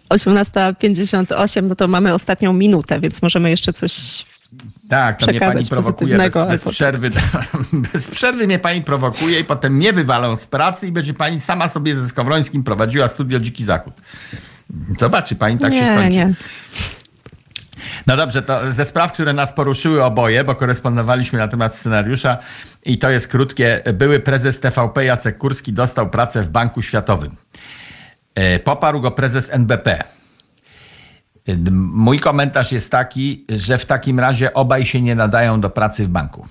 18.58, 0.09 1.63
no 1.63 1.75
to 1.75 1.87
mamy 1.87 2.13
ostatnią 2.13 2.53
minutę, 2.53 2.99
więc 2.99 3.21
możemy 3.21 3.49
jeszcze 3.49 3.73
coś 3.73 4.25
Tak, 4.89 5.19
to 5.19 5.31
mnie 5.31 5.39
pani 5.39 5.65
prowokuje 5.65 6.17
bez, 6.17 6.33
bez 6.33 6.63
przerwy. 6.63 7.11
Bez 7.93 8.07
przerwy 8.07 8.47
mnie 8.47 8.59
pani 8.59 8.81
prowokuje 8.81 9.39
i 9.39 9.43
potem 9.43 9.73
mnie 9.73 9.93
wywalą 9.93 10.35
z 10.35 10.45
pracy 10.45 10.87
i 10.87 10.91
będzie 10.91 11.13
pani 11.13 11.39
sama 11.39 11.69
sobie 11.69 11.95
ze 11.95 12.07
Skowrońskim 12.07 12.63
prowadziła 12.63 13.07
studio 13.07 13.39
Dziki 13.39 13.63
Zachód. 13.63 13.93
Zobaczy 14.99 15.35
pani, 15.35 15.57
tak 15.57 15.73
się 15.73 15.81
nie, 15.81 15.87
skończy. 15.87 16.09
nie. 16.09 16.33
No 18.07 18.17
dobrze, 18.17 18.41
to 18.41 18.71
ze 18.71 18.85
spraw, 18.85 19.13
które 19.13 19.33
nas 19.33 19.53
poruszyły 19.53 20.03
oboje, 20.03 20.43
bo 20.43 20.55
korespondowaliśmy 20.55 21.39
na 21.39 21.47
temat 21.47 21.75
scenariusza 21.75 22.37
i 22.85 22.97
to 22.97 23.09
jest 23.09 23.27
krótkie. 23.27 23.83
Były 23.93 24.19
prezes 24.19 24.59
TVP 24.59 25.05
Jacek 25.05 25.37
Kurski 25.37 25.73
dostał 25.73 26.09
pracę 26.09 26.43
w 26.43 26.49
Banku 26.49 26.81
Światowym. 26.81 27.35
E, 28.35 28.59
Poparł 28.59 29.01
go 29.01 29.11
prezes 29.11 29.53
NBP. 29.53 30.03
E, 31.47 31.55
Mój 31.71 32.19
komentarz 32.19 32.71
jest 32.71 32.91
taki, 32.91 33.45
że 33.49 33.77
w 33.77 33.85
takim 33.85 34.19
razie 34.19 34.53
obaj 34.53 34.85
się 34.85 35.01
nie 35.01 35.15
nadają 35.15 35.61
do 35.61 35.69
pracy 35.69 36.03
w 36.03 36.07
banku 36.07 36.47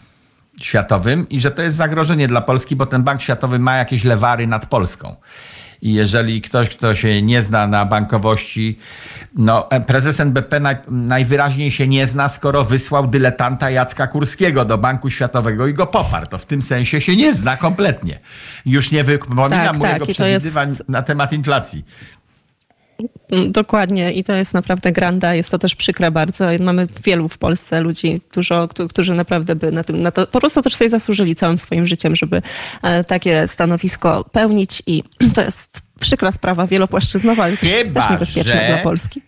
światowym 0.61 1.29
i 1.29 1.41
że 1.41 1.51
to 1.51 1.63
jest 1.63 1.77
zagrożenie 1.77 2.29
dla 2.29 2.41
Polski, 2.41 2.77
bo 2.77 2.87
ten 2.87 3.03
bank 3.03 3.23
światowy 3.23 3.59
ma 3.59 3.77
jakieś 3.77 4.05
lewary 4.05 4.47
nad 4.47 4.67
Polską. 4.67 5.17
I 5.83 5.95
jeżeli 5.95 6.41
ktoś, 6.43 6.69
kto 6.69 6.95
się 6.95 7.23
nie 7.23 7.43
zna 7.43 7.67
na 7.67 7.85
bankowości, 7.87 8.79
no 9.35 9.71
e, 9.71 9.81
prezes 9.81 10.21
NBP 10.21 10.61
naj, 10.61 10.77
najwyraźniej 10.89 11.71
się 11.71 11.89
nie 11.89 12.07
zna, 12.07 12.29
skoro 12.29 12.65
wysłał 12.65 13.07
dyletanta 13.07 13.71
Jacka 13.71 14.07
Kurskiego 14.07 14.65
do 14.65 14.79
Banku 14.79 15.11
Światowego 15.11 15.67
i 15.67 15.75
go 15.75 15.87
poparł. 15.87 16.27
To 16.27 16.39
w 16.39 16.47
tym 16.47 16.63
sensie 16.63 17.01
się 17.01 17.17
nie 17.17 17.35
zna 17.35 17.57
kompletnie. 17.57 18.19
Już 18.67 18.91
nie 18.91 19.05
wypominam 19.05 19.51
Tak, 19.51 19.79
mojego 19.79 20.07
tak, 20.07 20.17
to 20.17 20.27
jest- 20.27 20.47
przewidywań 20.47 20.77
na 20.89 21.03
temat 21.03 21.33
inflacji. 21.33 21.85
Mm, 23.33 23.53
Dokładnie 23.53 24.13
i 24.13 24.25
to 24.25 24.33
jest 24.35 24.55
naprawdę 24.55 24.93
granda, 24.93 25.35
jest 25.35 25.51
to 25.51 25.59
też 25.59 25.75
przykre 25.75 26.11
bardzo. 26.11 26.47
Mamy 26.61 26.87
wielu 27.05 27.29
w 27.29 27.39
Polsce 27.39 27.81
ludzi, 27.81 28.21
dużo, 28.35 28.69
któ- 28.69 28.89
którzy 28.89 29.15
naprawdę 29.15 29.57
by 29.57 29.73
na 29.73 29.85
tym, 29.85 30.03
na 30.03 30.11
to 30.11 30.27
po 30.27 30.41
prostu 30.41 30.63
też 30.63 30.75
sobie 30.77 30.89
zasłużyli 30.89 31.35
całym 31.35 31.59
swoim 31.59 31.87
życiem, 31.87 32.17
żeby 32.17 32.43
e, 32.83 33.05
takie 33.05 33.49
stanowisko 33.49 34.25
pełnić 34.33 34.83
i 34.87 35.03
to 35.35 35.43
jest 35.43 35.81
przykra 36.01 36.33
sprawa 36.33 36.67
wielopłaszczyznowa, 36.67 37.45
ale 37.45 37.57
Chyba, 37.57 38.01
też 38.01 38.11
niebezpieczna 38.11 38.53
że- 38.61 38.67
dla 38.67 38.77
Polski. 38.79 39.23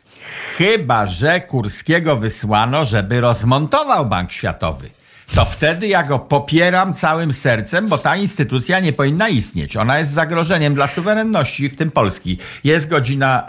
Chyba, 0.56 1.06
że 1.06 1.40
Kurskiego 1.40 2.16
wysłano, 2.16 2.84
żeby 2.84 3.20
rozmontował 3.20 4.06
Bank 4.06 4.32
Światowy. 4.32 4.90
To 5.34 5.44
wtedy 5.44 5.88
ja 5.88 6.02
go 6.02 6.18
popieram 6.18 6.94
całym 6.94 7.32
sercem, 7.32 7.88
bo 7.88 7.98
ta 7.98 8.16
instytucja 8.16 8.80
nie 8.80 8.92
powinna 8.92 9.28
istnieć. 9.28 9.76
Ona 9.76 9.98
jest 9.98 10.12
zagrożeniem 10.12 10.74
dla 10.74 10.86
suwerenności, 10.86 11.68
w 11.68 11.76
tym 11.76 11.90
Polski. 11.90 12.38
Jest 12.64 12.88
godzina 12.88 13.46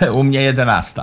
e, 0.00 0.12
u 0.12 0.24
mnie 0.24 0.42
11. 0.42 1.02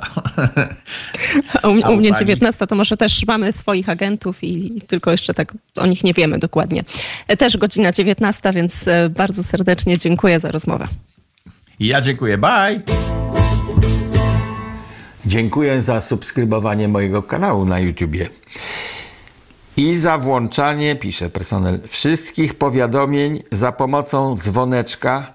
A 1.64 1.68
u, 1.68 1.72
u 1.72 1.74
u 1.74 1.96
mnie 1.96 2.12
pani? 2.12 2.20
19 2.20 2.68
to 2.68 2.76
może 2.76 2.98
też 2.98 3.28
mamy 3.28 3.54
swoich 3.54 3.90
agentów 3.90 4.44
i 4.44 4.82
tylko 4.88 5.12
jeszcze 5.12 5.34
tak 5.34 5.54
o 5.78 5.86
nich 5.86 6.04
nie 6.04 6.14
wiemy 6.14 6.40
dokładnie. 6.40 6.84
E, 7.28 7.38
Też 7.38 7.58
godzina 7.58 7.92
19, 7.92 8.54
więc 8.54 8.88
e, 8.88 9.10
bardzo 9.10 9.44
serdecznie 9.44 9.98
dziękuję 9.98 10.40
za 10.40 10.52
rozmowę. 10.52 10.88
I 11.80 11.88
ja 11.88 12.02
dziękuję. 12.02 12.38
Bye. 12.38 12.82
Dziękuję 15.26 15.82
za 15.82 16.02
subskrybowanie 16.02 16.88
mojego 16.88 17.24
kanału 17.24 17.66
na 17.66 17.80
YouTubie. 17.80 18.30
I 19.78 19.96
za 19.96 20.18
włączanie, 20.18 20.96
pisze 20.96 21.30
personel, 21.30 21.80
wszystkich 21.88 22.54
powiadomień 22.54 23.44
za 23.52 23.72
pomocą 23.72 24.38
dzwoneczka, 24.38 25.34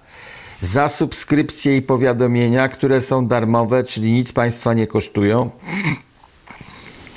za 0.61 0.89
subskrypcje 0.89 1.77
i 1.77 1.81
powiadomienia, 1.81 2.69
które 2.69 3.01
są 3.01 3.27
darmowe, 3.27 3.83
czyli 3.83 4.11
nic 4.11 4.33
Państwa 4.33 4.73
nie 4.73 4.87
kosztują. 4.87 5.51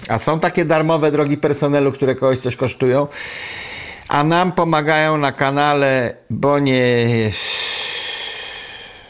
A 0.09 0.19
są 0.19 0.41
takie 0.41 0.65
darmowe, 0.65 1.13
drogi 1.13 1.37
personelu, 1.37 1.93
które 1.93 2.15
kogoś 2.15 2.39
coś 2.39 2.57
kosztują, 2.57 3.07
a 4.09 4.25
nam 4.25 4.53
pomagają 4.53 5.19
na 5.19 5.33
kanale, 5.33 6.17
bo 6.31 6.59
nie. 6.59 7.07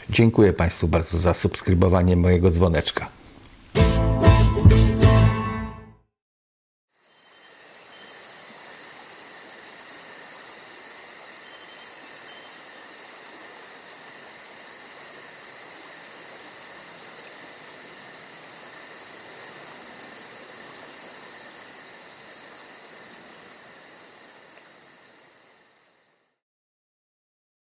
Dziękuję 0.09 0.53
Państwu 0.53 0.87
bardzo 0.87 1.17
za 1.17 1.33
subskrybowanie 1.33 2.15
mojego 2.15 2.49
dzwoneczka. 2.49 3.22